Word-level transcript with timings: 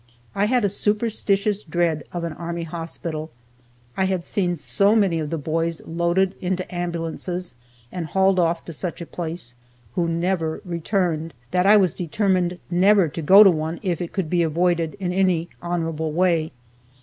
I 0.33 0.45
had 0.45 0.65
a 0.65 0.69
superstitious 0.69 1.61
dread 1.61 2.03
of 2.11 2.23
an 2.23 2.33
army 2.33 2.63
hospital. 2.63 3.29
I 3.95 4.05
had 4.05 4.23
seen 4.25 4.55
so 4.55 4.95
many 4.95 5.19
of 5.19 5.29
the 5.29 5.37
boys 5.37 5.79
loaded 5.85 6.33
into 6.41 6.65
ambulances, 6.73 7.53
and 7.91 8.07
hauled 8.07 8.39
off 8.39 8.65
to 8.65 8.73
such 8.73 8.99
a 9.01 9.05
place, 9.05 9.53
who 9.93 10.09
never 10.09 10.59
returned, 10.65 11.35
that 11.51 11.67
I 11.67 11.77
was 11.77 11.93
determined 11.93 12.57
never 12.71 13.09
to 13.09 13.21
go 13.21 13.43
to 13.43 13.51
one 13.51 13.79
if 13.83 14.01
it 14.01 14.11
could 14.11 14.27
be 14.27 14.41
avoided 14.41 14.97
in 14.99 15.13
any 15.13 15.49
honorable 15.61 16.11
way. 16.11 16.51